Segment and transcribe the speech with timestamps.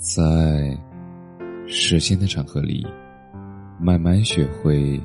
[0.00, 0.76] 在
[1.68, 2.84] 时间的长河里，
[3.78, 5.00] 慢慢学会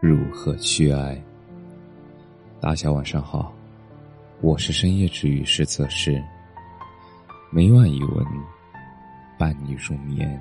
[0.00, 1.20] 如何去爱。
[2.60, 3.52] 大家晚上好，
[4.40, 6.22] 我是深夜治愈师测试，
[7.50, 8.24] 每晚一文
[9.36, 10.40] 伴你入眠，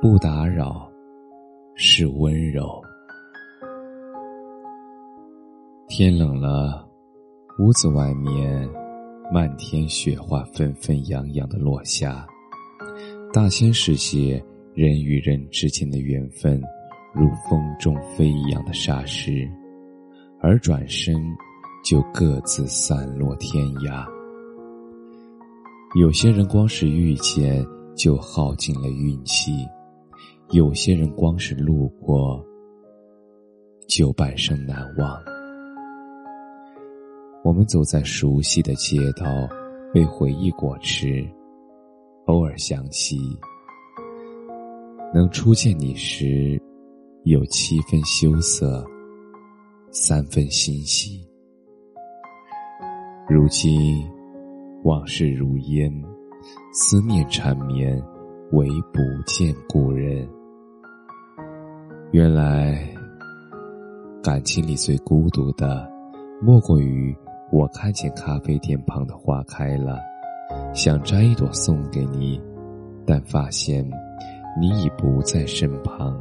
[0.00, 0.88] 不打扰
[1.74, 2.80] 是温柔。
[5.88, 6.88] 天冷了，
[7.58, 8.85] 屋子外面。
[9.32, 12.26] 漫天雪花纷纷扬扬的落下，
[13.32, 16.62] 大千世界人与人之间的缘分，
[17.12, 19.48] 如风中飞扬的沙石，
[20.40, 21.16] 而转身
[21.84, 24.06] 就各自散落天涯。
[25.98, 27.66] 有些人光是遇见
[27.96, 29.66] 就耗尽了运气，
[30.50, 32.40] 有些人光是路过
[33.88, 35.35] 就半生难忘。
[37.46, 39.24] 我们走在熟悉的街道，
[39.94, 41.24] 被回忆裹持，
[42.24, 43.16] 偶尔想起，
[45.14, 46.60] 能初见你时，
[47.22, 48.84] 有七分羞涩，
[49.92, 51.24] 三分欣喜。
[53.28, 54.04] 如今
[54.82, 55.88] 往事如烟，
[56.72, 57.96] 思念缠绵，
[58.50, 60.28] 唯不见故人。
[62.10, 62.76] 原来，
[64.20, 65.88] 感情里最孤独的，
[66.42, 67.16] 莫过于。
[67.52, 70.00] 我看见咖啡店旁的花开了，
[70.74, 72.42] 想摘一朵送给你，
[73.06, 73.88] 但发现
[74.60, 76.20] 你已不在身旁。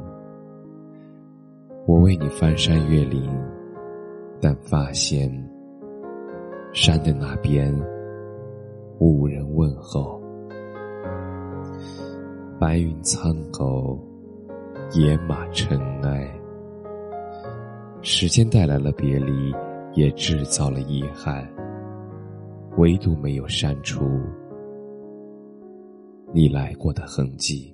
[1.88, 3.28] 我为你翻山越岭，
[4.40, 5.30] 但发现
[6.73, 7.76] 山的那边
[9.00, 10.22] 无人问候。
[12.60, 14.00] 白云苍狗，
[14.94, 16.32] 野马尘埃，
[18.02, 19.54] 时间带来了别离。
[19.96, 21.48] 也制造了遗憾，
[22.78, 24.06] 唯独没有删除
[26.34, 27.74] 你来过的痕迹。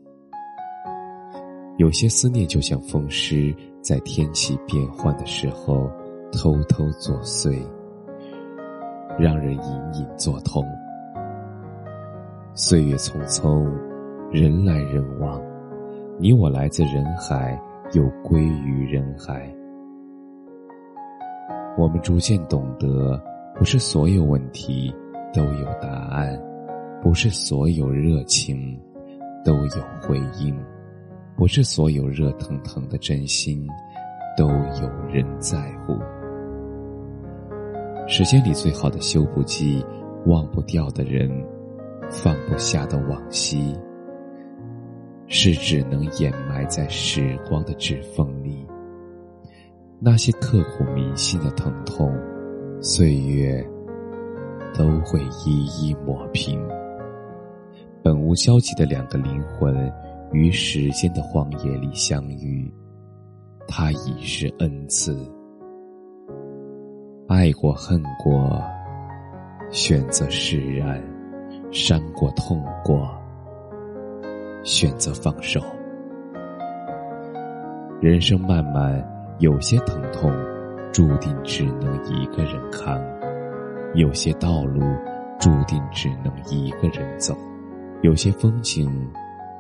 [1.78, 5.90] 有些思念就像风湿，在天气变换的时候
[6.32, 7.60] 偷偷作祟，
[9.18, 10.64] 让人隐隐作痛。
[12.54, 13.66] 岁月匆匆，
[14.32, 15.42] 人来人往，
[16.20, 17.60] 你我来自人海，
[17.94, 19.52] 又归于人海。
[21.78, 23.20] 我们逐渐懂得，
[23.56, 24.94] 不是所有问题
[25.34, 26.40] 都有答案，
[27.02, 28.80] 不是所有热情
[29.44, 30.56] 都有回应，
[31.36, 33.68] 不是所有热腾腾的真心
[34.38, 35.98] 都有人在乎。
[38.08, 39.84] 时间里最好的修补剂，
[40.26, 41.32] 忘不掉的人，
[42.10, 43.74] 放不下的往昔，
[45.28, 48.61] 是只能掩埋在时光的指缝里。
[50.04, 52.12] 那些刻骨铭心的疼痛，
[52.82, 53.64] 岁月
[54.74, 56.60] 都会一一抹平。
[58.02, 59.94] 本无交集的两个灵魂，
[60.32, 62.74] 于时间的荒野里相遇，
[63.68, 65.16] 它已是恩赐。
[67.28, 68.60] 爱过恨过，
[69.70, 71.00] 选择释然；
[71.72, 73.08] 伤过痛过，
[74.64, 75.62] 选择放手。
[78.02, 79.21] 人生漫漫。
[79.42, 80.32] 有些疼痛，
[80.94, 83.02] 注定只能一个人扛；
[83.96, 84.80] 有些道路，
[85.40, 87.34] 注定只能一个人走；
[88.04, 88.88] 有些风景，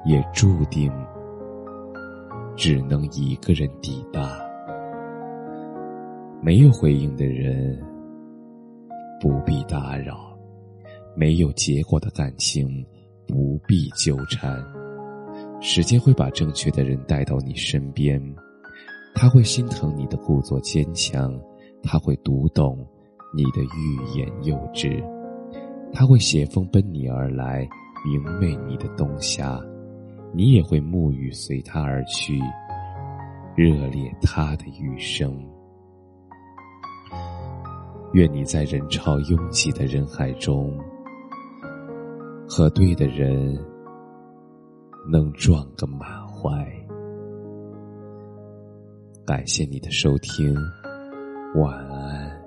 [0.05, 0.91] 也注定
[2.55, 4.39] 只能一个人抵达。
[6.43, 7.83] 没有回应的人，
[9.19, 10.13] 不必打扰；
[11.15, 12.85] 没有结果的感情，
[13.27, 14.63] 不必纠缠。
[15.59, 18.21] 时间会把正确的人带到你身边。
[19.13, 21.39] 他会心疼你的故作坚强，
[21.83, 22.77] 他会读懂
[23.33, 25.03] 你的欲言又止，
[25.93, 27.67] 他会携风奔你而来，
[28.05, 29.61] 明媚你的冬夏，
[30.33, 32.39] 你也会沐浴随他而去，
[33.55, 35.37] 热烈他的余生。
[38.13, 40.77] 愿你在人潮拥挤的人海中，
[42.49, 43.57] 和对的人
[45.09, 46.80] 能撞个满怀。
[49.25, 50.55] 感谢你的收听，
[51.55, 52.40] 晚安。